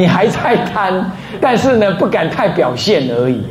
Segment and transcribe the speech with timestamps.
[0.00, 1.10] 你还在贪，
[1.40, 3.42] 但是呢，不敢太表现而已。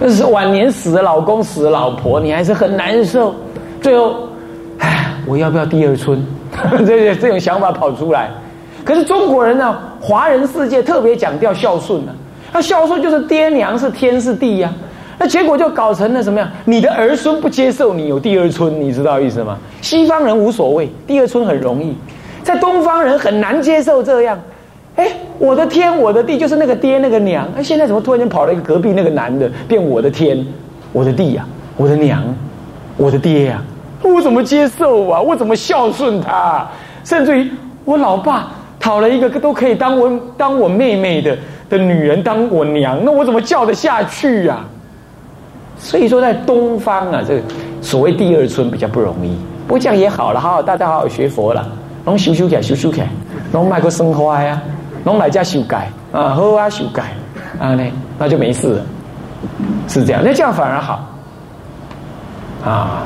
[0.00, 3.34] 但是晚年死了老公，死了老婆，你还是很难受。
[3.82, 4.30] 最后，
[4.78, 6.26] 唉，我要不要第二春？
[6.86, 8.30] 这这种想法跑出来。
[8.82, 12.12] 可是中国人呢，华人世界特别强调孝顺呢。
[12.50, 14.72] 那孝顺就是爹娘是天是地呀。
[15.18, 16.48] 那结果就搞成了什么样？
[16.64, 19.58] 你的儿孙不接受你有第二春，你知道意思吗？
[19.82, 21.94] 西方人无所谓，第二春很容易，
[22.42, 24.40] 在东方人很难接受这样。
[24.96, 27.48] 哎，我的天，我的地就是那个爹那个娘。
[27.56, 30.44] 哎，现在怎么突然间跑了一个隔壁那个男的变我的天，
[30.92, 32.22] 我的地呀，我的娘，
[32.96, 33.62] 我的爹呀？
[34.02, 35.20] 我怎么接受啊？
[35.20, 36.66] 我怎么孝顺他？
[37.04, 37.50] 甚至于
[37.84, 41.36] 我老爸讨了一个都可以当我当我妹妹的
[41.70, 44.64] 的女人当我娘，那我怎么叫得下去呀？
[45.78, 47.40] 所以说，在东方啊，这个
[47.80, 49.36] 所谓第二春比较不容易。
[49.66, 51.66] 不过这样也好了，好好大家好好学佛了，
[52.04, 53.08] 拢修修起来，修修起来，
[53.52, 54.60] 拢卖个生花呀，
[55.04, 57.14] 拢来家修改啊，好啊修改
[57.60, 57.84] 啊呢，
[58.18, 58.82] 那就没事了，
[59.88, 61.06] 是这样，那这样反而好。
[62.64, 63.02] 啊。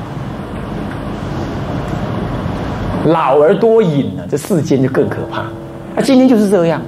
[3.07, 5.43] 老而多隐呢，这世间就更可怕。
[5.43, 6.83] 啊，今天就是这样，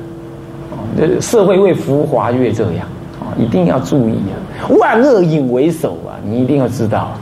[0.98, 2.86] 这社会越浮华越这样。
[3.20, 4.34] 啊，一定要注意啊，
[4.80, 7.12] 万恶隐为首啊，你一定要知道。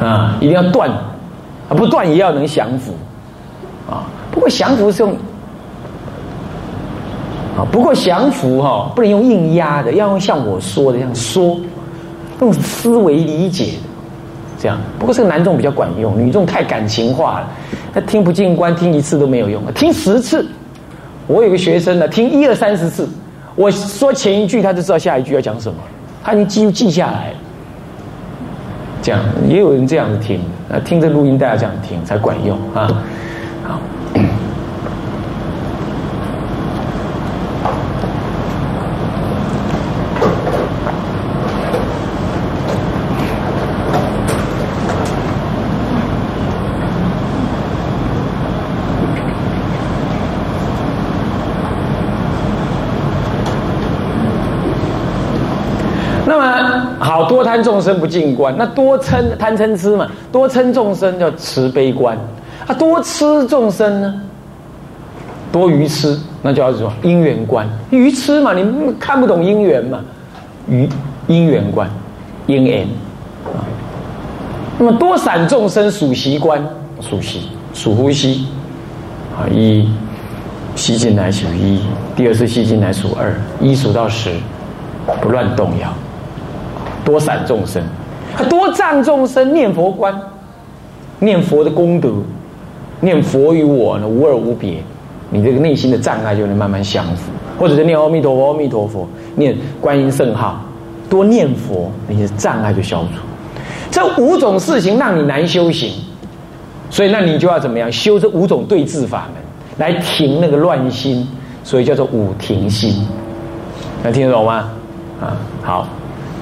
[0.00, 0.90] 啊，一定要断。
[0.90, 2.92] 啊，不断也要能降服。
[3.88, 4.02] 啊。
[4.32, 5.14] 不过降服是用
[7.56, 11.60] 啊，不过降服哈，不能用硬压的，要用像我说的这样说，
[12.40, 13.78] 用思维理解的。
[14.58, 17.48] 这样，不过这个男众比较管用，女众太感情化了，
[17.92, 20.46] 他听不进关，听一次都没有用，听十次。
[21.26, 23.08] 我有个学生呢，听一二三十次，
[23.54, 25.78] 我说前一句，他就知道下一句要讲什么，
[26.22, 27.36] 他已经记记下来了。
[29.02, 33.02] 这样也有人这样子听，啊，听这录音带要这样听才管用啊。
[56.98, 57.28] 好。
[57.28, 62.16] 多众生不净观，那多嗔贪嗔痴嘛，多嗔众生叫慈悲观，
[62.66, 64.20] 啊，多痴众生呢，
[65.50, 67.66] 多愚痴，那叫什么因缘观？
[67.90, 68.64] 愚痴嘛，你
[68.98, 70.00] 看不懂因缘嘛，
[70.68, 70.88] 愚
[71.26, 71.88] 因缘观，
[72.46, 72.86] 因缘
[73.44, 73.62] 啊。
[74.78, 76.60] 那么多散众生属习观，
[77.00, 78.46] 属习属呼吸
[79.36, 79.88] 啊，一
[80.74, 81.80] 吸进来数一，
[82.16, 84.30] 第二次吸进来数二，一数到十，
[85.20, 85.92] 不乱动摇。
[87.04, 87.82] 多散众生，
[88.48, 90.14] 多障众生念佛观，
[91.18, 92.10] 念佛的功德，
[93.00, 94.82] 念佛与我呢无二无别，
[95.30, 100.60] 你这个内心的障碍就能慢慢降服，或者是念阿弥陀佛，阿弥陀佛，念观音圣号，
[101.10, 103.20] 多念佛，你的障碍就消除。
[103.90, 105.92] 这五种事情让你难修行，
[106.88, 109.42] 所以那你就要怎么样修这五种对治法门，
[109.76, 111.26] 来停那个乱心，
[111.64, 113.06] 所以叫做五停心，
[114.02, 114.70] 能听得懂吗？
[115.20, 115.86] 啊，好。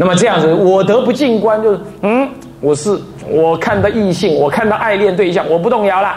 [0.01, 2.27] 那么这样子，我得不进观，就是嗯，
[2.59, 6.09] 我是我看到异性，我看到爱恋对象，我不动摇了。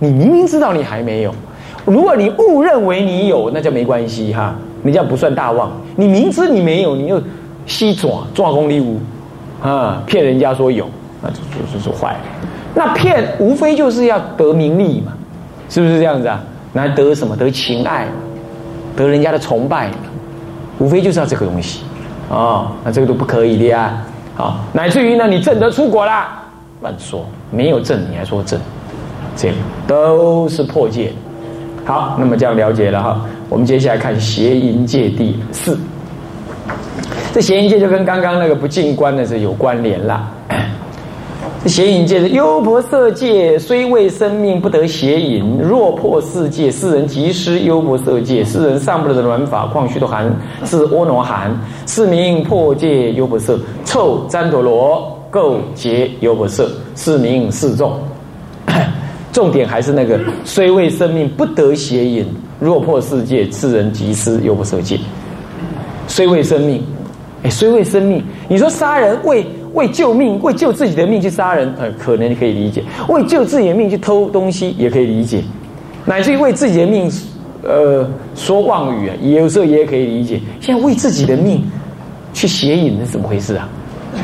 [0.00, 1.32] 你明明知道你还没有，
[1.84, 5.70] 如果你误认为你有，那就没关系哈，你这样不算大妄。
[5.94, 7.22] 你明知你没有，你又
[7.66, 8.98] 西爪抓功力无
[9.62, 10.90] 啊，骗人家说有，
[11.22, 11.36] 那就
[11.72, 12.16] 就是坏。
[12.74, 15.12] 那骗无非就是要得名利嘛，
[15.68, 16.42] 是不是这样子啊？
[16.72, 17.36] 那得什么？
[17.36, 18.08] 得情爱，
[18.96, 19.88] 得人家的崇拜，
[20.80, 21.84] 无非就是要这个东西。
[22.28, 23.92] 哦，那这个都不可以的呀！
[24.34, 26.42] 好，乃至于呢，你证得出国啦，
[26.80, 28.58] 乱说，没有证你还说证，
[29.36, 29.52] 这
[29.86, 31.12] 都是破戒。
[31.84, 35.78] 好，那么这样了解了哈，我们接下来看邪淫戒第四。
[37.32, 40.28] 这邪淫戒就跟刚刚那个不进关的是有关联了。
[41.66, 45.58] 邪淫戒是优婆塞戒，虽未生命不得邪淫。
[45.58, 48.44] 若破世界，世人即失优婆塞戒。
[48.44, 50.30] 世人上不得的软法，况须多含
[50.66, 53.54] 是阿罗汉，是名破戒优婆塞。
[53.82, 56.62] 臭旃陀罗垢结优婆塞，
[56.96, 57.98] 是名示众。
[59.32, 62.26] 重点还是那个，虽未生命不得邪淫。
[62.60, 64.98] 若破世界，世人即失优婆塞戒。
[66.06, 66.82] 虽未生命，
[67.44, 69.46] 哎，虽为生命，你说杀人为？
[69.74, 75.40] 为救命，为救自己的命去杀人，呃，可能可以理解；为救自己的命去偷东西，也可以理解；
[76.04, 77.10] 乃至于为自己的命，
[77.64, 80.40] 呃，说妄语啊，有时候也可以理解。
[80.60, 81.60] 现在为自己的命
[82.32, 83.68] 去邪淫是怎么回事啊？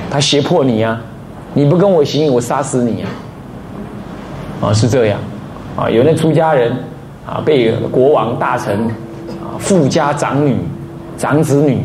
[0.08, 1.02] 他胁迫你啊，
[1.52, 3.10] 你不跟我行淫，我杀死你啊！
[4.68, 5.18] 啊，是这样
[5.74, 5.90] 啊。
[5.90, 6.70] 有那出家人
[7.26, 8.86] 啊，被国王大臣
[9.42, 10.54] 啊富家长女、
[11.16, 11.82] 长子女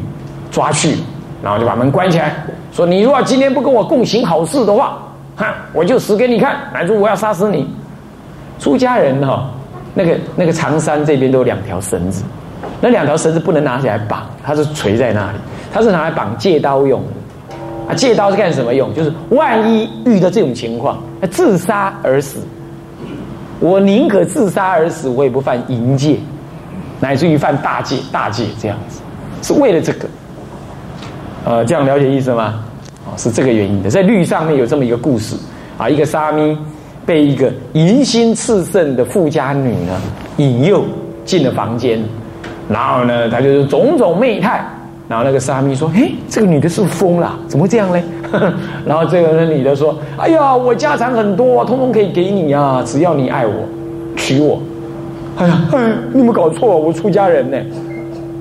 [0.52, 0.98] 抓去，
[1.44, 2.36] 然后就把门关起来，
[2.72, 4.98] 说你如果今天不跟我共行好事的话，
[5.36, 7.68] 哈，我就死给你看，乃至我要杀死你。
[8.58, 9.50] 出家人哈，
[9.94, 12.24] 那个那个长衫这边都有两条绳子，
[12.80, 15.38] 那两条绳子不能拿起来绑，它是垂在那里，
[15.74, 17.54] 它是拿来绑戒刀用的。
[17.88, 18.92] 啊，借刀是干什么用？
[18.96, 20.98] 就是万一遇到这种情况，
[21.30, 22.40] 自杀而死，
[23.60, 26.18] 我宁可自杀而死，我也不犯淫戒，
[27.00, 29.02] 乃至于犯大戒、大戒这样子，
[29.44, 30.08] 是为了这个。
[31.46, 32.56] 呃，这样了解意思吗？
[33.06, 33.90] 哦，是这个原因的。
[33.90, 35.36] 在律上面有这么一个故事
[35.78, 36.58] 啊，一个沙弥
[37.06, 40.02] 被一个淫心炽盛的富家女呢
[40.38, 40.84] 引诱
[41.24, 42.00] 进了房间，
[42.68, 44.66] 然后呢，他就是种种媚态。
[45.08, 47.38] 然后那个沙弥说：“嘿，这个女的是不是疯了？
[47.48, 48.02] 怎么会这样呢？”
[48.88, 53.54] 然后这个那女的说：“哎呀，我家产很多，通通可以给你啊，只要你爱我，
[54.16, 54.60] 娶我。”
[55.38, 56.76] 哎呀，哎，你有没搞错？
[56.76, 57.58] 我出家人呢，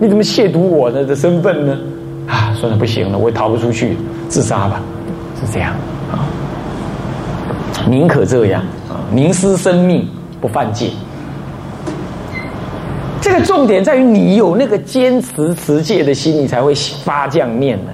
[0.01, 1.77] 你怎么亵渎我的的身份呢？
[2.29, 3.97] 啊，算了，不行了，我也逃不出去，
[4.29, 4.81] 自杀吧，
[5.41, 5.73] 是这样
[6.11, 6.25] 啊，
[7.89, 10.09] 宁可这样啊，宁失生命
[10.41, 10.91] 不犯戒。
[13.21, 16.75] 这个重点在于你有那个坚持持戒的心，你才会
[17.05, 17.93] 发降念的。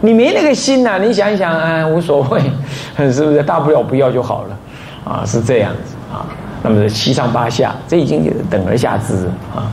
[0.00, 2.40] 你没那个心呐，你想一想啊，无所谓，
[3.12, 3.42] 是不是？
[3.42, 4.58] 大不了不要就好了，
[5.04, 6.26] 啊，是这样子啊。
[6.62, 9.14] 那么七上八下，这已经等而下之
[9.54, 9.70] 啊。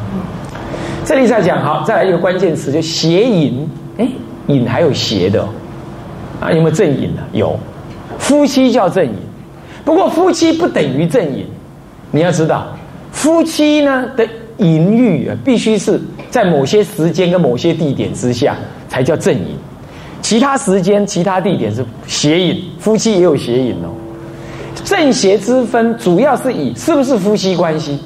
[1.04, 3.70] 这里再讲好，再来一个关键词，就邪淫。
[3.98, 4.08] 哎，
[4.48, 5.48] 淫还有邪的
[6.40, 6.52] 啊？
[6.52, 7.22] 有没有正淫呢？
[7.34, 7.60] 有，
[8.18, 9.14] 夫妻叫正淫。
[9.84, 11.46] 不过夫妻不等于正淫，
[12.12, 12.68] 你要知道，
[13.12, 14.28] 夫妻呢的。
[14.58, 16.00] 淫欲啊，必须是
[16.30, 18.56] 在某些时间跟某些地点之下
[18.88, 19.48] 才叫正淫，
[20.22, 22.64] 其他时间、其他地点是邪淫。
[22.80, 23.92] 夫妻也有邪淫哦。
[24.86, 28.00] 正邪之分，主要是以是不是夫妻关系。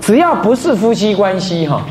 [0.00, 1.86] 只要不是夫妻关系哈，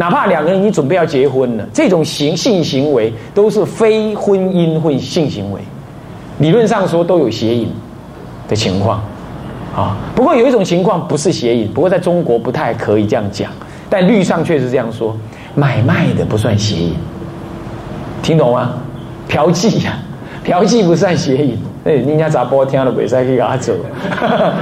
[0.00, 5.60] 哪怕两个人已经准备要结婚了，这种行性行为都是非婚姻会性行为，
[6.38, 7.68] 理论上说都有邪淫
[8.48, 9.02] 的情况。
[9.76, 13.52] 啊，不过有一种情况不是邪淫，不过在中国不太可以这样讲，
[13.90, 15.14] 但律上确实这样说，
[15.54, 16.94] 买卖的不算邪淫，
[18.22, 18.72] 听懂吗？
[19.28, 19.98] 嫖妓呀，
[20.42, 23.72] 嫖妓不算邪淫，哎，人家咋播听了鬼赛可以给他走，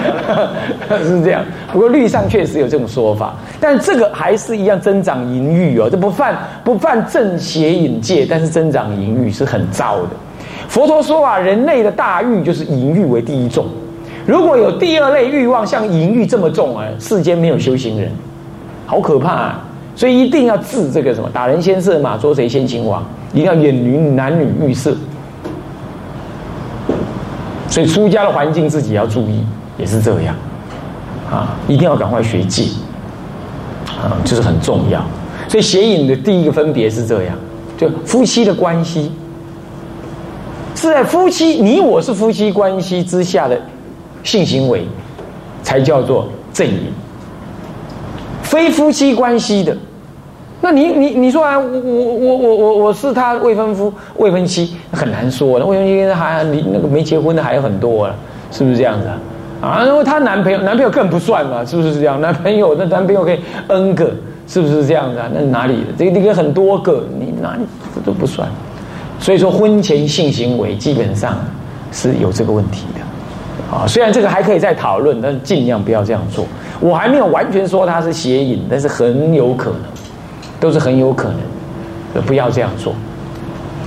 [1.02, 1.42] 是这样。
[1.72, 10.10] 不过律上确实有这种说法，但这个还是一样增长淫欲哦，这不犯不犯正邪淫戒，但是增长淫欲是很糟的。
[10.68, 13.66] 佛陀说啊，人类的大欲就是淫欲为第一重。
[14.24, 18.12] 如果有第二类欲望像淫欲这么重啊，世间没有修行人，
[18.86, 19.64] 好可怕啊！
[19.96, 24.94] 所以一定要治这个什么打人先射马，捉贼先擒王，一定要远离男女欲色。
[27.68, 29.44] 所以出家的环境自己要注意，
[29.76, 30.34] 也是这样
[31.30, 32.64] 啊，一定要赶快学戒
[33.86, 35.04] 啊，这是很重要。
[35.48, 37.34] 所以邪淫的第一个分别是这样，
[37.76, 39.12] 就夫妻的关系
[40.74, 43.60] 是在夫妻你我是夫妻关系之下的。
[44.24, 44.84] 性行为
[45.62, 46.92] 才叫做正淫，
[48.42, 49.74] 非夫妻关系的，
[50.68, 55.58] 那你你你说啊，我我我我我我是他未婚夫未婚妻，很难说。
[55.58, 58.14] 那未婚妻还你那个没结婚的还有很多啊，
[58.52, 59.16] 是不是这样子啊？
[59.62, 62.20] 啊，因为她男朋友男朋友更不算嘛，是不是这样？
[62.20, 64.10] 男朋友那男朋友可以 N 个，
[64.46, 65.30] 是不是这样子啊？
[65.32, 65.78] 那哪里？
[65.96, 67.62] 这个这个很多个，你哪里
[67.94, 68.46] 这都不算。
[69.18, 71.38] 所以说婚前性行为基本上
[71.92, 73.74] 是有这个问题的。
[73.74, 76.44] 啊，虽然这个还可以再讨论，但是尽量不要这样做。
[76.78, 79.80] 我还没有完全说他是邪淫，但是很有可能，
[80.60, 81.28] 都是很有可
[82.14, 82.94] 能，不要这样做。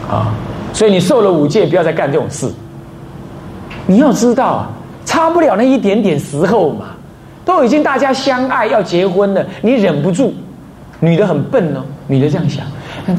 [0.10, 0.34] 啊，
[0.74, 2.52] 所以你受了五戒，不要再干这种事。
[3.86, 4.70] 你要知道啊，
[5.06, 6.88] 差不了那一点点时候嘛，
[7.44, 10.34] 都已经大家相爱要结婚了，你忍不住，
[11.00, 12.66] 女的很笨哦，女的这样想，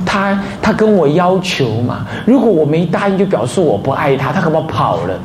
[0.05, 5.19] 他他跟我要求嘛，如果我没答应，就表示我不爱他，他可不跑了。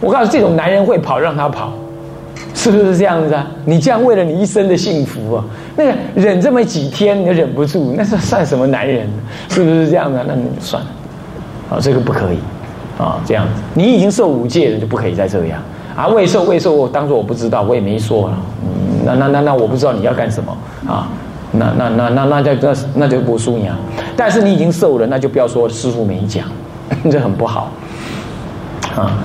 [0.00, 1.72] 我告诉这种男人会跑，让他跑，
[2.72, 3.46] 是不是这样子啊？
[3.64, 5.44] 你这样为了你一生的幸福啊，
[5.76, 9.08] 那个忍这么几天你忍不住，那是算什么男人？
[9.48, 10.24] 是不是这样的？
[10.26, 10.88] 那你算了，
[11.70, 12.38] 啊，这个不可以，
[12.98, 15.62] 啊，这样子，你已经受五戒了，就不可以再这样
[15.96, 16.08] 啊。
[16.08, 18.38] 未受未受，我当做我不知道，我也没说了。
[19.04, 20.56] 那那那那，我不知道你要干什么
[20.88, 21.06] 啊？
[21.52, 23.78] 那那那那那就那那就不输你啊。
[24.16, 26.44] 但是你已经受了，那就不要说师傅没讲，
[27.08, 27.70] 这很不好，
[28.96, 29.24] 啊。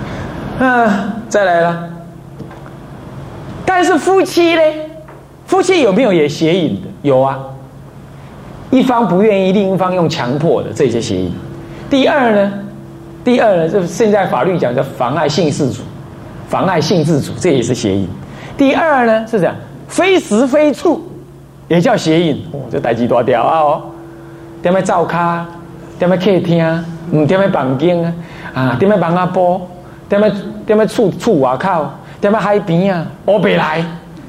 [0.60, 1.91] 啊，再来了。
[3.74, 4.62] 但是夫妻呢？
[5.46, 6.90] 夫妻有没有也邪淫的？
[7.04, 7.40] 有啊。
[8.70, 11.32] 一方不愿意，另一方用强迫的这些邪淫。
[11.90, 12.52] 第二呢？
[13.24, 13.70] 第二呢？
[13.70, 15.84] 就现在法律讲叫妨碍性自主，
[16.50, 18.10] 妨碍性自主，这也是邪淫。
[18.58, 19.56] 第二呢是这样，
[19.88, 21.02] 非食非处，
[21.70, 22.44] 也叫邪淫。
[22.52, 23.60] 哦，这代志大条啊！
[23.62, 23.82] 哦，
[24.62, 25.46] 点么灶咖，
[25.98, 28.14] 点么客厅，唔点么房间啊，
[28.54, 29.66] 啊，点么房阿波，
[30.10, 30.30] 点么
[30.66, 31.90] 点么厝厝外口，
[32.22, 33.84] 点么海边啊，我北来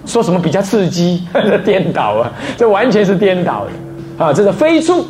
[0.06, 1.22] 说什么比较刺激？
[1.32, 2.32] 这 颠倒啊！
[2.56, 4.32] 这完全是颠倒的啊！
[4.32, 5.06] 这是非处，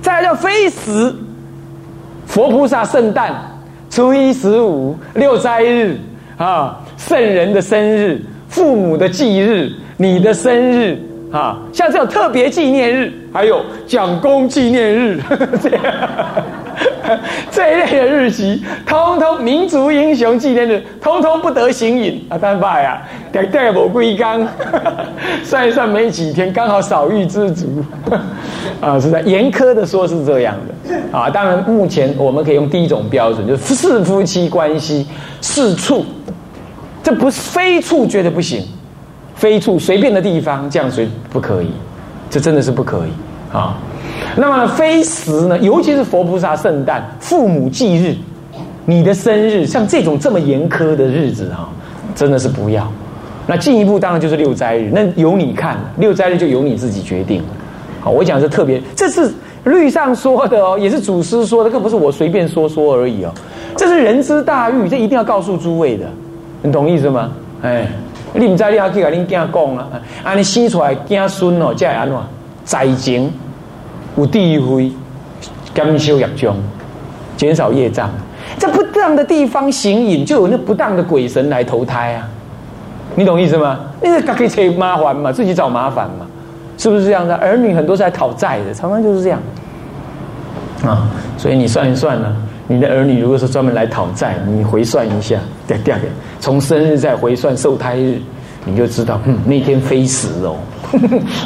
[0.00, 1.14] 再来叫非食。
[2.26, 3.34] 佛菩萨圣诞、
[3.90, 5.98] 初一十五、六斋日
[6.36, 10.98] 啊，圣人的生日、父母的忌日、你的生日
[11.32, 15.20] 啊，像这种特别纪念日，还有蒋公纪念日，
[15.60, 15.82] 这 样
[17.50, 22.36] 这一类的日期，通通民族英雄纪念日，通通不得行饮啊！
[22.36, 24.46] 单拜啊，得得某归缸，
[25.42, 27.84] 算一算没几天，刚好少欲知足
[28.80, 28.98] 啊！
[29.00, 30.96] 是在严苛的说是这样的。
[31.10, 35.06] 啊，当然，目前我们可以用第一种标准，就是是夫妻关系，
[35.40, 36.04] 是处，
[37.02, 38.66] 这不是非处，绝对不行。
[39.34, 41.70] 非处随便的地方，这样随不可以，
[42.28, 43.76] 这真的是不可以啊。
[44.40, 48.14] 那么非时呢，尤其是佛菩萨圣诞、父母忌日、
[48.86, 51.68] 你的生日，像这种这么严苛的日子啊，
[52.14, 52.90] 真的是不要。
[53.46, 57.42] 那进一步当然就是六斋日，那由你看，六斋日就由你自己决定。
[58.00, 59.32] 好，我讲是特别，这是。
[59.64, 63.30] 律上说的哦，也是祖师说的，可不是我随便说说而已哦。
[63.76, 66.06] 这是人之大欲，这一定要告诉诸位的，
[66.62, 67.30] 你懂意思吗？
[67.60, 67.86] 哎，
[68.32, 69.88] 你唔知你还可以跟恁囝讲啊，
[70.22, 72.16] 啊，你生出来囝孙哦，才会安怎？
[72.64, 73.30] 在前
[74.18, 74.90] 有地位，
[75.72, 76.56] 减少业障，
[77.36, 78.10] 减少业障。
[78.56, 82.28] 在不当的地方行淫，就有那不当的鬼神来投胎啊。
[83.14, 83.78] 你懂意思吗？
[84.02, 86.26] 那个可以扯麻烦嘛，自己找麻烦嘛。
[86.76, 87.36] 是不是这样的？
[87.36, 89.40] 儿女很多是来讨债的，常常就是这样
[90.84, 91.08] 啊。
[91.36, 96.06] 所以你算一算呢，你的儿女如果是专门来讨债，你回算一下，第二个
[96.40, 98.20] 从生日再回算受胎日，
[98.64, 100.56] 你就知道，嗯，那天非死哦。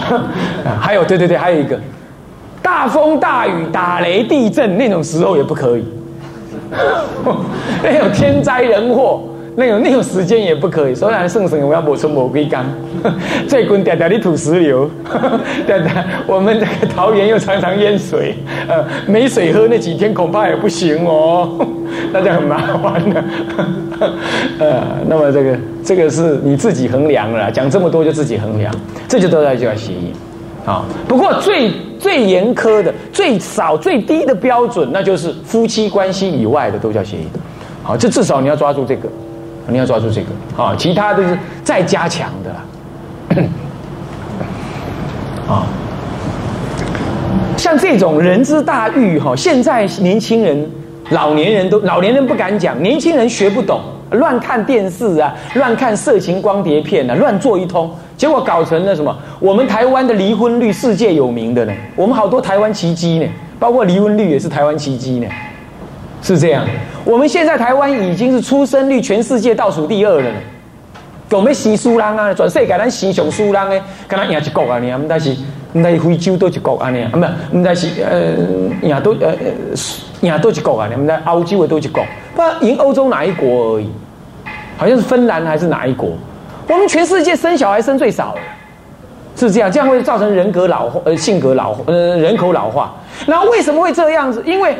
[0.81, 1.79] 还有，对对对，还有一个
[2.73, 5.85] 大风大雨、打雷地震那种时候也不可以，
[7.85, 9.21] 那种天灾人祸。
[9.55, 12.65] 那种那种时间也不可以，虽然圣神我要抹出抹归缸，
[13.47, 14.91] 最滚点点的土石流，
[15.69, 15.91] 对对，
[16.27, 18.35] 我们这个桃园又常常淹水，
[18.67, 21.51] 呃，没水喝那几天恐怕也不行哦，
[22.11, 23.25] 那就很麻烦了，
[24.59, 28.75] 呃，那么这个这个是你自己衡量了，讲这么多就自己衡量，
[29.07, 30.15] 这就都在就要协议，
[30.65, 37.27] 啊，不过最最严苛的、最少最低的标准，那就是夫妻关系以外的都叫协议，
[37.83, 39.09] 好，这至少你要抓住这个。
[39.69, 40.27] 你要抓住这个
[40.61, 43.45] 啊，其他都是再加强的了
[45.55, 45.63] 啊。
[47.57, 50.69] 像这种人之大欲哈，现在年轻人、
[51.11, 53.81] 老年人都老年人不敢讲，年轻人学不懂，
[54.13, 59.17] 乱看电视啊，乱看色情光碟片啊，乱做一通，结果搞成了什么？
[59.41, 63.27] 我们台湾的离婚率世界有名的呢，我们好多台湾奇迹呢，
[63.59, 65.27] 包括离婚率也是台湾奇迹呢。
[66.23, 66.65] 是这样，
[67.05, 70.31] 我们现在台湾已经是出生率全世界倒数第二了。
[71.33, 75.31] 我们是输人啊，全世界咱是上输人诶，跟他赢一国啊，你啊，唔但是
[75.73, 77.19] 唔但是非洲多一国啊，你啊，唔
[77.57, 78.35] 唔唔但是呃
[78.83, 79.35] 赢都呃
[80.23, 82.03] 赢都一国啊，你们在欧洲的都一国，
[82.35, 83.89] 不赢欧洲哪一国而已，
[84.77, 86.11] 好像是芬兰还是哪一国？
[86.69, 88.35] 我们全世界生小孩生最少，
[89.37, 92.95] 是这样，这样会造成人格老化，呃性格老呃人口老化。
[93.27, 94.43] 那为什么会这样子？
[94.47, 94.77] 因为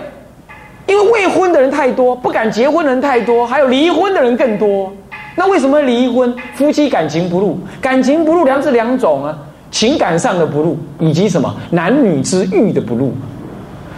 [0.87, 4.93] 因为未婚的人太多，不敢结婚的人太多，还有离婚的人更多。
[5.35, 6.35] 那为什么离婚？
[6.55, 9.37] 夫妻感情不入，感情不入，两是两种啊，
[9.71, 13.13] 情感上的不入，以及什么男女之欲的不入。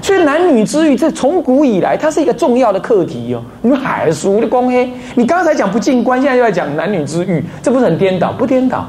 [0.05, 3.41] 所以男女之欲，这从古以来，它是一个重要的课题哦。
[3.63, 8.31] 你们海叔的光黑，你刚才讲不进关，现在又在讲男女之欲，这不是很颠倒？
[8.31, 8.85] 不颠倒？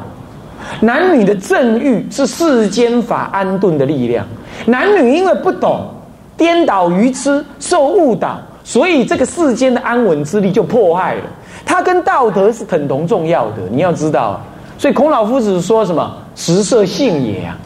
[0.82, 4.28] 男女的正欲是世间法安顿的力量，
[4.66, 5.88] 男女因为不懂。
[6.36, 11.22] 颠倒愚痴，受误导，所以这个世间的安稳之力就破坏了。
[11.66, 14.42] 它跟道德是等同重要的，你要知道。
[14.78, 17.58] 所以孔老夫子说什么“食色性也”啊？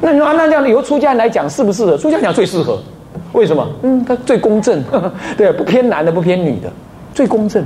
[0.00, 1.96] 那你说那这样由出家人来讲适不适合？
[1.98, 2.78] 出家讲最适合，
[3.32, 3.66] 为什么？
[3.82, 4.82] 嗯，他最公正，
[5.36, 6.70] 对，不偏男的，不偏女的，
[7.14, 7.64] 最公正，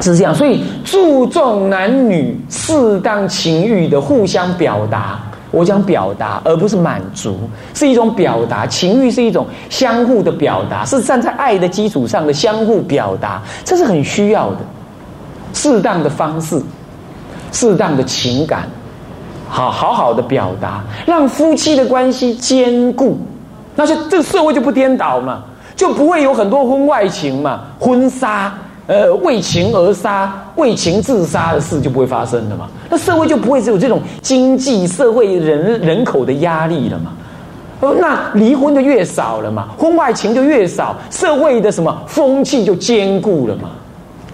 [0.00, 0.34] 是这样。
[0.34, 5.20] 所以注重男女适当情欲的互相表达。
[5.50, 7.38] 我讲表达，而不是满足，
[7.72, 8.66] 是一种表达。
[8.66, 14.58] 情欲是一种相互的表达，是站在爱的基础上的相互表达，这是很需要的。
[15.54, 16.60] 适当的方式，
[17.50, 18.68] 适当的情感，
[19.48, 23.18] 好好好的表达，让夫妻的关系坚固，
[23.74, 25.42] 那就这个社会就不颠倒嘛，
[25.74, 28.52] 就不会有很多婚外情嘛，婚纱
[28.86, 32.68] 呃为情而杀、为情自杀的事就不会发生了嘛？
[32.90, 37.12] 那社会就不会只有这种经济社会人人口的压力了嘛？
[37.80, 43.70] 呃，那离婚就越少了嘛，婚外情就越少，社会的什么风气就坚固了嘛？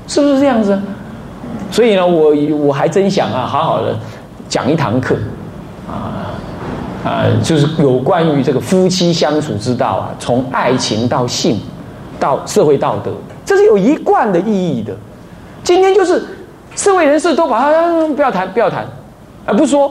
[0.07, 0.79] 是不是这样子？
[1.71, 3.99] 所以呢，我我还真想啊，好好的
[4.55, 5.17] 讲一堂课
[5.89, 6.31] 啊
[7.05, 11.61] 啊，就是有关于这个夫妻相处之道啊，从爱情到性
[12.21, 13.11] 到社会道德。
[13.45, 14.95] 这是有一贯的意义的。
[15.65, 16.23] 今天就是
[16.77, 18.87] 社会人士都把它不要谈，不要谈，
[19.45, 19.91] 而不说。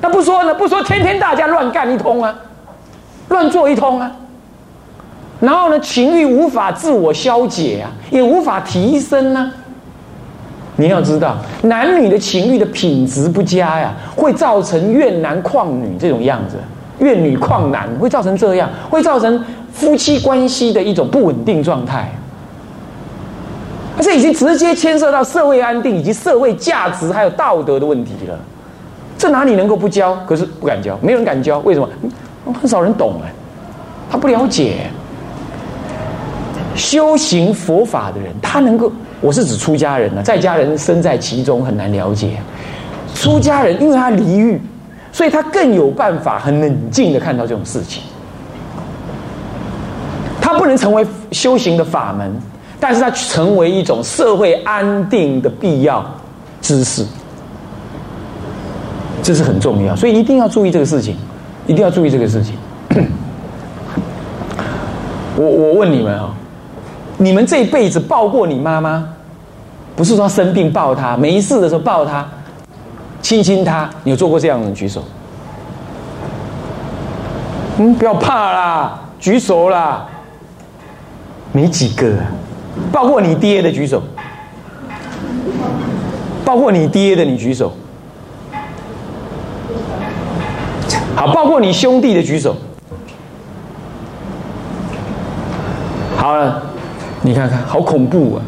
[0.00, 0.54] 那不说呢？
[0.54, 2.32] 不说，天天大家乱干一通啊，
[3.30, 4.08] 乱做一通啊。
[5.40, 9.50] 然后呢，情欲无法自我消解啊，也无法提升呢。
[10.76, 16.56] 你要知道，男女的情欲的品质不佳呀，会造成怨男旷女这种样子，
[16.98, 22.10] 怨女旷男会造成这样，会造成夫妻关系的一种不稳定状态。
[24.00, 28.36] 这已经直接牵涉到社会安定以及社会价值还有道德的问题了。
[29.16, 30.14] 这哪里能够不教？
[30.26, 31.60] 可是不敢教，没有人敢教。
[31.60, 31.88] 为什么？
[32.60, 33.32] 很少人懂哎，
[34.10, 34.88] 他不了解。
[36.74, 38.92] 修行佛法的人，他能够，
[39.24, 42.36] 我是指出家人呢，在家人身在其中很难了解。
[43.14, 44.60] 出家人因为他离欲，
[45.12, 48.02] 所以他更有办法很冷静的看到这种事情。
[50.42, 52.30] 他不能成为修行的法门。
[52.80, 56.04] 但是他成为一种社会安定的必要
[56.60, 57.02] 知识，
[59.22, 61.16] 这是很重要，所以一定要注意这个事情，
[61.66, 62.56] 一定要注意这个事情。
[65.36, 66.34] 我我问你们啊，
[67.16, 69.08] 你们这一辈子抱过你妈妈？
[69.96, 72.26] 不是说生病抱他，没事的时候抱他，
[73.22, 74.70] 亲亲他，你有做过这样的？
[74.72, 75.02] 举手。
[77.78, 80.06] 嗯，不要怕啦，举手啦，
[81.52, 82.16] 没几个。
[82.90, 84.02] 包括你爹的举手，
[86.44, 87.72] 包括你爹的你举手，
[91.14, 92.56] 好，包括你兄弟的举手，
[96.16, 96.60] 好了，
[97.22, 98.42] 你看看，好恐怖啊！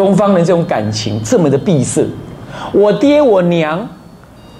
[0.00, 2.02] 东方人这种感情这么的闭塞，
[2.72, 3.86] 我爹我娘，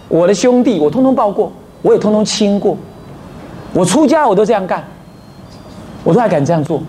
[0.07, 1.51] 我的兄弟，我通通抱过，
[1.81, 2.77] 我也通通亲过，
[3.73, 4.85] 我出家我都这样干，
[6.05, 6.83] 我都还敢这样做。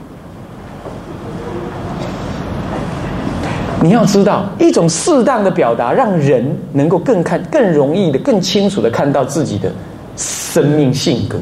[3.82, 9.72] 你要知道，一种适当的表达，让人能够更看、更容易的、更清楚的看到自己的
[10.18, 11.40] 生命性格。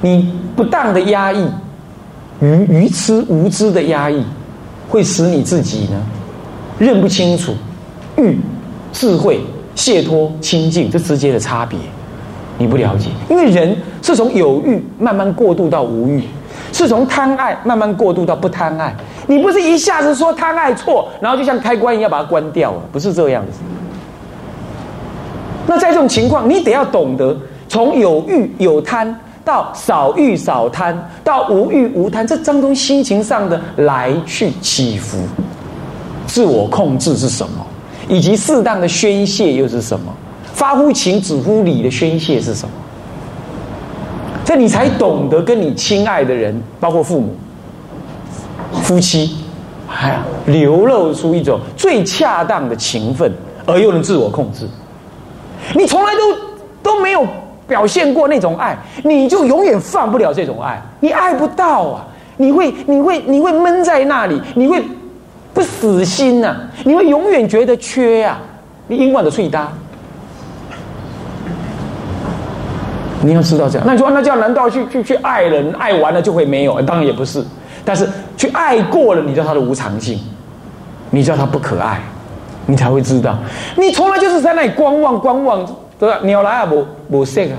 [0.00, 1.46] 你不当的压抑、
[2.40, 4.24] 愚愚痴无知的压抑，
[4.88, 6.02] 会使你自己呢
[6.78, 7.54] 认不清楚
[8.16, 8.38] 欲、
[8.92, 9.40] 智慧、
[9.74, 11.78] 解脱、清净这之间的差别。
[12.58, 16.22] 你不了解，因为人是从有欲慢慢过渡到无欲。
[16.72, 18.94] 是从贪爱慢慢过渡到不贪爱，
[19.26, 23.60] 你不是一下子说贪爱错，然后就像开关一样把它关掉了，不是这样子。
[25.66, 27.34] 那在这种情况，你得要懂得
[27.66, 35.18] 从有欲有贪到少欲少贪，到无欲无贪，这当中心情上的来去起伏，
[36.26, 37.64] 自我控制是什么，
[38.08, 40.12] 以及适当的宣泄又是什么？
[40.52, 42.74] 发乎情止乎礼的宣泄是什么？
[44.44, 47.36] 这你才懂得跟你亲爱的人，包括父母、
[48.82, 49.36] 夫妻，
[49.88, 53.32] 哎，流露出一种最恰当的情分，
[53.64, 54.68] 而又能自我控制。
[55.72, 57.24] 你从来都都没有
[57.66, 62.04] 表现过那种爱，你就永远放不了这种爱，你爱不到啊！
[62.36, 64.82] 你会，你会，你会闷在那里，你会
[65.54, 66.54] 不死心呐！
[66.84, 68.38] 你会永远觉得缺啊！
[68.86, 69.68] 你英文的脆搭。
[73.22, 76.80] 你要知道这样，那你说那这样难道去去去爱人爱完了就会没有？
[76.82, 77.44] 当然也不是，
[77.84, 80.20] 但是去爱过了，你知道他的无常性，
[81.10, 82.00] 你知道他不可爱，
[82.66, 83.36] 你才会知道。
[83.76, 85.66] 你从来就是在那里观望观望，
[85.98, 86.18] 对吧？
[86.22, 87.56] 鸟来啊，不不色啊，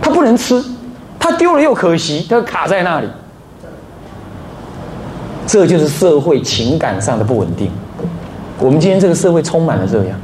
[0.00, 0.62] 他不能吃，
[1.18, 3.08] 他丢了又可惜，他卡在那里。
[5.46, 7.70] 这就是社会情感上的不稳定。
[8.58, 10.18] 我们今天这个社会充满了这样，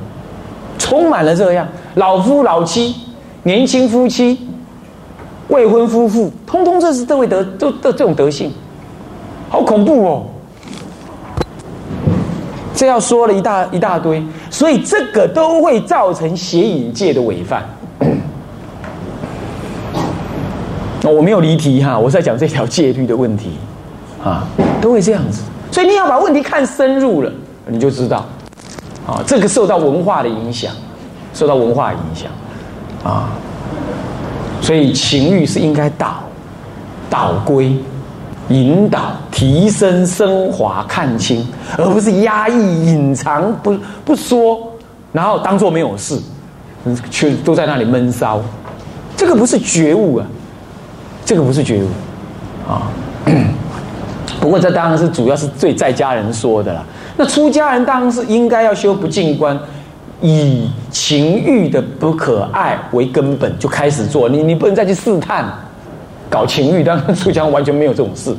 [0.78, 2.94] 充满了这样，老夫老妻。
[3.44, 4.48] 年轻夫妻、
[5.48, 8.52] 未婚夫妇，通通这是这位德都的这种德性，
[9.48, 10.22] 好恐怖哦！
[12.72, 17.64] 这要说了一大一大堆，所以这个都会造成邪淫界的违犯。
[21.00, 23.52] 那我没有离题哈，我在讲这条戒律的问题
[24.22, 24.46] 啊，
[24.80, 25.42] 都会这样子。
[25.72, 27.32] 所以你要把问题看深入了，
[27.66, 28.24] 你就知道
[29.04, 30.72] 啊，这个受到文化的影响，
[31.34, 32.30] 受到文化影响。
[33.02, 33.30] 啊，
[34.60, 36.22] 所以情欲是应该导
[37.10, 37.76] 导归
[38.52, 41.46] 引导、提升、升华、看清，
[41.78, 44.70] 而不是压抑、隐藏、不不说，
[45.10, 46.20] 然后当做没有事，
[47.10, 48.40] 却都在那里闷骚。
[49.16, 50.26] 这个不是觉悟啊，
[51.24, 51.88] 这个不是觉悟
[52.70, 52.90] 啊。
[54.40, 56.84] 不过这当然是主要是对在家人说的了。
[57.16, 59.58] 那出家人当然是应该要修不净观，
[60.20, 64.28] 以情欲的不可爱为根本就开始做。
[64.28, 65.46] 你你不能再去试探。
[66.32, 68.34] 搞情欲，当然出家完全没有这种事，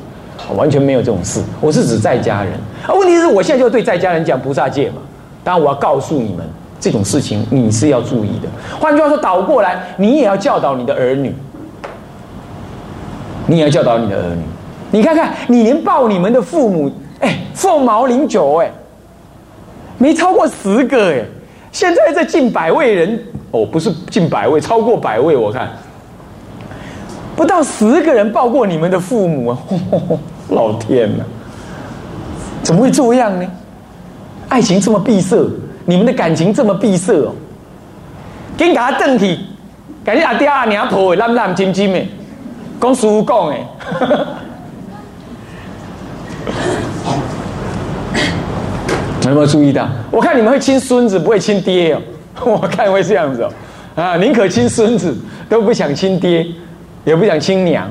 [0.55, 1.39] 完全没有这种事。
[1.61, 2.51] 我是指在家人，
[2.87, 4.95] 啊，问题是我现在就对在家人讲菩萨戒嘛。
[5.43, 6.43] 当然我要告诉你们，
[6.79, 8.49] 这种事情你是要注意的。
[8.79, 11.35] 换句话说，倒过来，你也要教导你的儿女，
[13.45, 14.41] 你也要教导你的儿女。
[14.89, 18.71] 你看看，你连抱你们的父母，哎，凤毛麟角，哎，
[19.99, 21.23] 没超过十个，哎，
[21.71, 25.69] 现在这近百位人，哦，不是近百位，超过百位，我看。
[27.35, 29.57] 不到十个人抱过你们的父母啊！
[30.49, 31.23] 老天呐，
[32.61, 33.47] 怎么会这样呢？
[34.49, 35.35] 爱情这么闭塞，
[35.85, 37.33] 你们的感情这么闭塞哦！
[38.55, 39.39] 紧给他瞪起，
[40.05, 41.99] 感觉阿爹阿娘婆烂烂尖尖的，
[42.79, 43.55] 讲师傅讲的。
[49.25, 49.87] 有没有注意到？
[50.11, 52.01] 我看你们会亲孙子，不会亲爹哦。
[52.45, 53.49] 我看会这样子哦，
[53.95, 55.17] 啊，宁可亲孙子，
[55.49, 56.45] 都不想亲爹。
[57.05, 57.89] 也不讲亲娘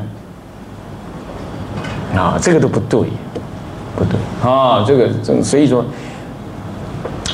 [2.17, 3.01] 啊，这个都不对，
[3.97, 5.09] 不对啊，这个
[5.43, 5.85] 所以说，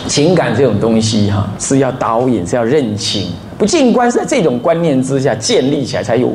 [0.07, 6.33] 情感这种东西哈，是要导演，是要认清，不进观是在这种观念之下建立起来，才有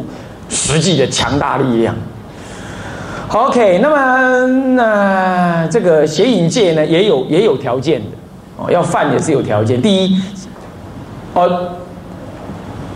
[0.49, 1.95] 实际的强大力量。
[3.29, 8.07] OK，那么那这个邪淫戒呢，也有也有条件的
[8.57, 9.81] 哦，要犯也是有条件。
[9.81, 10.21] 第一，
[11.33, 11.69] 哦，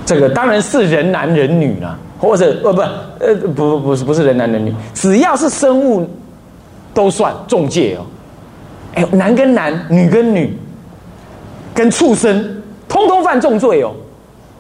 [0.05, 1.97] 这个当然是人男人女了。
[2.19, 6.09] 或者呃不呃不不不是不是人男人女，只要是生物
[6.93, 8.05] 都算中介哦。
[8.95, 10.57] 哎，男跟男，女跟女，
[11.73, 13.91] 跟畜生，通通犯重罪哦。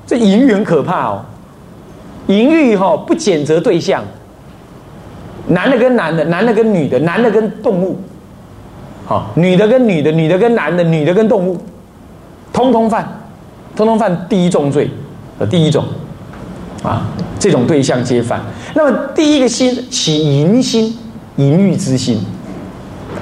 [0.05, 1.25] 这淫欲很可怕哦。
[2.27, 4.03] 淫欲哈不谴责对象，
[5.47, 7.97] 男的跟男的，男的跟女的，男的跟动物，
[9.05, 11.57] 好，女的跟女的，女的跟男的，女的跟动物，
[12.53, 13.07] 通通犯，
[13.75, 14.89] 通通犯第一重罪
[15.39, 15.83] 的第一种。
[16.83, 17.07] 啊，
[17.39, 18.39] 这种对象皆犯。
[18.75, 20.95] 那么第一个心起淫心、
[21.37, 22.23] 淫欲之心，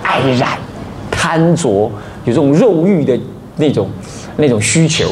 [0.03, 0.49] 爱染、
[1.09, 1.89] 贪着，
[2.25, 3.17] 有这种肉欲的
[3.55, 3.89] 那种
[4.35, 5.07] 那种需求。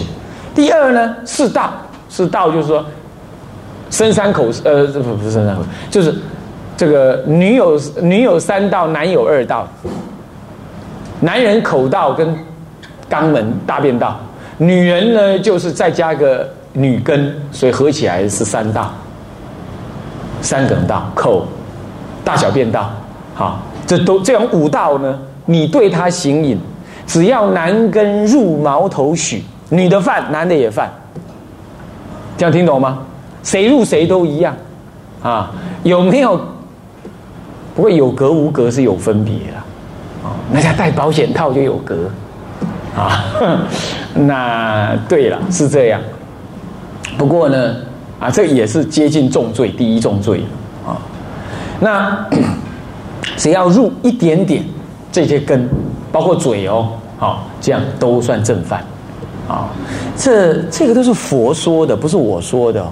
[0.53, 1.71] 第二呢，是道，
[2.09, 2.85] 是道，就是说，
[3.89, 6.13] 深三口，呃，不不是三口，就是
[6.75, 9.67] 这个女有女有三道，男有二道。
[11.21, 12.37] 男人口道跟
[13.09, 14.19] 肛门大便道，
[14.57, 16.47] 女人呢就是再加个。
[16.73, 18.91] 女根，所以合起来是三道，
[20.41, 21.45] 三梗道口，
[22.25, 22.89] 大小便道，
[23.35, 25.19] 好，这都这样五道呢。
[25.45, 26.57] 你对他行淫，
[27.05, 30.89] 只要男根入毛头许，女的犯，男的也犯，
[32.37, 32.99] 这样听懂吗？
[33.43, 34.55] 谁入谁都一样，
[35.21, 35.51] 啊，
[35.83, 36.39] 有没有？
[37.75, 39.57] 不过有格无格是有分别的，
[40.27, 42.09] 啊，那家戴保险套就有格，
[42.95, 43.25] 啊，
[44.15, 45.99] 那对了，是这样。
[47.17, 47.75] 不过呢，
[48.19, 50.43] 啊，这也是接近重罪，第一重罪
[50.85, 50.97] 啊。
[51.79, 52.27] 那
[53.37, 54.63] 只要入一点点
[55.11, 55.69] 这些根，
[56.11, 58.83] 包括嘴哦，好，这样都算正犯
[59.47, 59.69] 啊。
[60.17, 62.85] 这这个都是佛说的，不是我说的。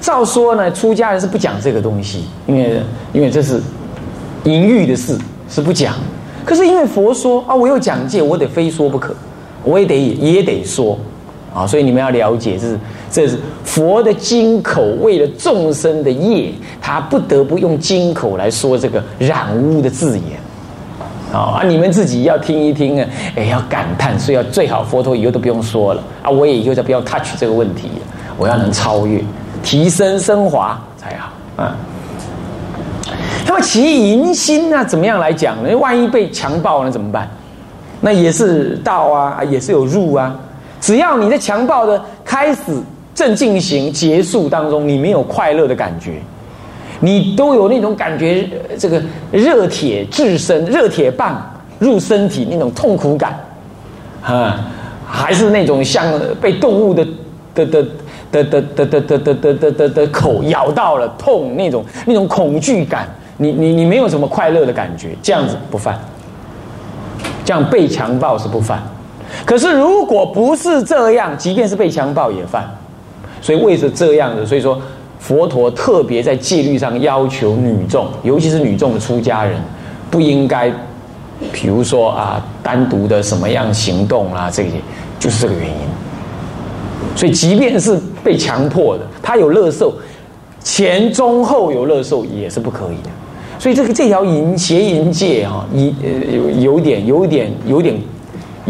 [0.00, 2.82] 照说呢，出家人是不讲这个东西，因为
[3.12, 3.60] 因为这是
[4.44, 5.94] 淫欲的事，是不讲。
[6.44, 9.14] 可是因为佛说啊，我有讲戒，我得非说不可，
[9.62, 10.98] 我也得也得说。
[11.54, 12.78] 啊，所以你们要了解，是
[13.10, 20.38] 这是佛的金口，为了众生的业，他不得不用金口来说这个染污的字眼。
[21.32, 27.88] 啊，你们自己要听一听啊，哎，要感叹，所以要最好佛陀以后都不用说了啊，我也以后就不要 touch 这个问题，
[28.36, 29.22] 我要能超越、
[29.62, 31.32] 提升、升华才好
[31.62, 31.76] 啊。
[33.46, 35.76] 那么其淫心呢，怎么样来讲呢？
[35.76, 37.28] 万一被强暴了怎么办？
[38.00, 40.34] 那也是道啊，也是有入啊。
[40.80, 42.62] 只要你在强暴的开始
[43.14, 46.14] 正进行结束当中，你没有快乐的感觉，
[47.00, 51.42] 你都有那种感觉，这个热铁炙身、热铁棒
[51.78, 53.38] 入身体那种痛苦感，
[54.22, 54.66] 啊，
[55.06, 57.06] 还是那种像被动物的
[57.54, 57.86] 的的
[58.32, 65.98] 的的的的的的的的的口咬到了痛那种那种恐惧感，你你你没有什么快乐的感觉，这样子不犯，
[67.44, 68.82] 这样被强暴是不犯。
[69.46, 72.64] 可是，如果不是这样，即便是被强暴也犯。
[73.40, 74.78] 所以，为着这样的，所以说，
[75.18, 79.58] 佛陀特别在戒律上要求女众，尤其是女众的出家人，
[80.10, 80.70] 不应该，
[81.52, 84.70] 比如说啊，单独的什么样行动啊，这些
[85.18, 85.74] 就是这个原因。
[87.16, 89.94] 所以，即便是被强迫的，他有乐受，
[90.62, 93.10] 前中后有乐受也是不可以的。
[93.58, 97.94] 所以，这个这条淫邪淫戒啊，一呃有有点有点有点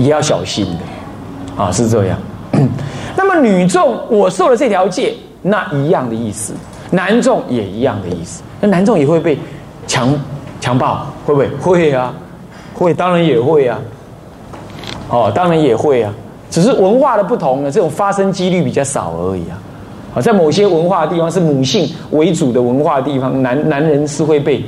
[0.01, 2.19] 也要小心的啊，是这样。
[3.17, 6.55] 那么女众我受了这条戒，那一样的意思；
[6.91, 8.43] 男众也一样的意思。
[8.61, 9.39] 那男众也会被
[9.87, 10.09] 强
[10.59, 11.49] 强暴，会不会？
[11.61, 12.15] 会啊，
[12.75, 13.79] 会，当然也会啊。
[15.11, 16.13] 哦，当然也会啊。
[16.51, 19.59] 只是文化的不同呢，这种发生几率比较少而已啊。
[20.15, 24.65] 啊，在某些文化的地方是母性为主的文化地方，男男人是会被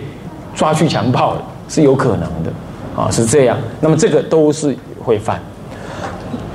[0.55, 2.53] 抓去强暴的，是有可能的。
[2.95, 3.57] 啊，是这样。
[3.81, 5.41] 那么这个都是会犯。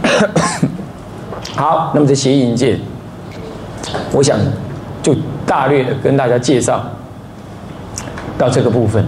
[1.56, 2.80] 好，那么这邪淫戒，
[4.12, 4.38] 我想
[5.02, 6.84] 就大略的跟大家介绍
[8.38, 9.04] 到这个部分。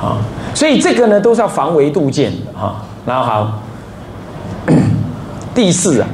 [0.00, 0.18] 啊，
[0.54, 2.76] 所以这个呢都是要防微杜渐的哈。
[3.06, 3.58] 然后好。
[5.54, 6.08] 第四啊，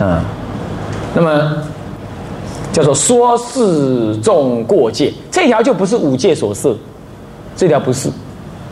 [0.00, 0.20] 嗯，
[1.14, 1.56] 那么
[2.70, 6.76] 叫做说示众过界，这条就不是五戒所设，
[7.56, 8.10] 这条不是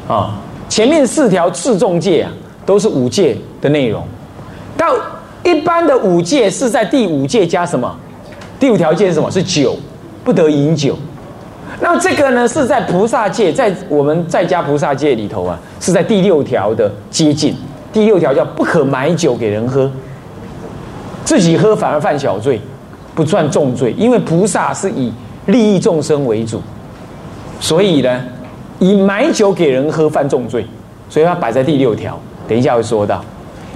[0.06, 0.34] 啊。
[0.68, 2.32] 前面四条示众戒啊，
[2.64, 4.02] 都是五戒的内容。
[4.76, 4.94] 到
[5.42, 7.96] 一般的五戒是在第五戒加什么？
[8.58, 9.30] 第五条戒是什么？
[9.30, 9.76] 是酒，
[10.24, 10.96] 不得饮酒。
[11.80, 17.54] 那这个呢，是在菩萨戒，在我们在家菩萨戒里头啊，是在第六条的接近。
[17.92, 19.90] 第六条叫不可买酒给人喝，
[21.24, 22.60] 自己喝反而犯小罪，
[23.14, 23.94] 不算重罪。
[23.96, 25.12] 因为菩萨是以
[25.46, 26.60] 利益众生为主，
[27.60, 28.22] 所以呢，
[28.78, 30.66] 以买酒给人喝犯重罪，
[31.08, 32.18] 所以它摆在第六条。
[32.48, 33.24] 等一下会说到。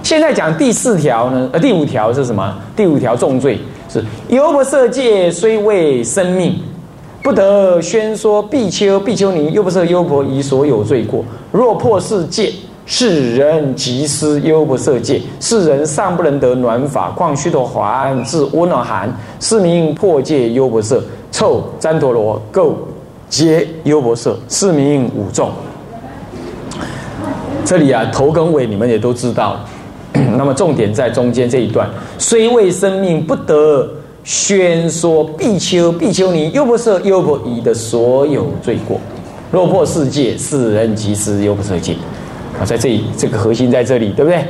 [0.03, 2.55] 现在讲第四条呢，呃，第五条是什么？
[2.75, 3.59] 第五条重罪
[3.89, 6.55] 是优婆塞戒虽为生命，
[7.23, 11.25] 不得宣说比丘、比丘尼、优婆塞、优婆夷所有罪过。
[11.53, 12.53] 若破世戒。
[12.87, 19.09] 世人即施优不色戒，世人尚不能得暖法，况须陀环至温暖寒，
[19.39, 21.01] 是名破戒优不色。
[21.31, 22.73] 臭旃陀罗垢
[23.31, 25.51] 皆优博社，四名五众。
[27.65, 29.61] 这里啊，头跟尾你们也都知道。
[30.37, 31.89] 那么重点在中间这一段，
[32.19, 33.89] 虽为生命，不得
[34.25, 39.01] 宣说必丘、必丘尼、优婆塞、优婆夷的所有罪过。
[39.53, 41.95] 落魄世界，世人即施优不色戒。
[42.61, 44.45] 啊，在这里，这个核心在这里，对不对？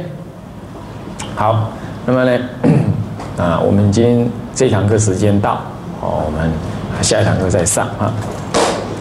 [1.37, 1.71] 好，
[2.07, 2.40] 那么呢，
[3.37, 5.61] 啊，我们今天这堂课时间到，
[6.01, 6.51] 好，我们
[7.03, 8.12] 下一堂课再上啊。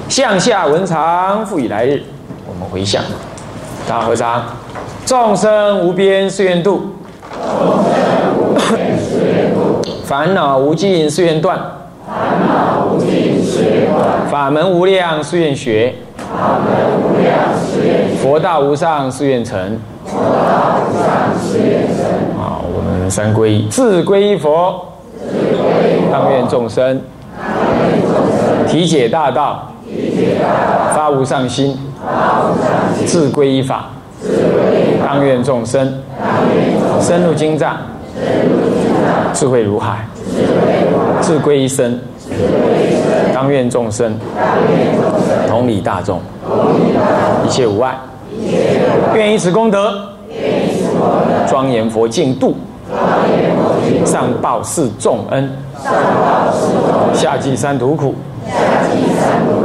[0.10, 2.02] 向下文长，复以来日，
[2.48, 3.04] 我们回向，
[3.88, 4.44] 大和尚，
[5.06, 6.96] 众生无边誓愿度，
[10.04, 11.60] 烦恼无尽誓愿断，
[12.08, 15.94] 烦恼无尽誓愿断，法门无量誓愿学。
[16.18, 16.70] 法门
[17.00, 19.80] 无量誓愿佛道无上誓愿成。
[20.06, 21.08] 佛道无上
[21.40, 22.04] 誓愿成。
[22.36, 24.86] 啊，我们三皈依，自皈依佛，
[26.12, 27.00] 当愿众生，
[28.68, 29.72] 体解大道，
[30.94, 31.78] 发无上心，
[33.06, 33.86] 自归依法，
[35.06, 35.94] 当愿众生，
[37.02, 37.78] 深入经藏，
[39.34, 40.06] 智慧如海，
[41.22, 42.00] 自归依身。
[43.34, 44.14] 当愿众生，
[45.48, 46.20] 同理大众，
[47.46, 47.98] 一切无碍，
[49.16, 49.94] 愿以此功德，
[51.48, 52.56] 庄严佛净土，
[54.06, 55.50] 上报四重恩，
[57.14, 58.14] 下济三途苦。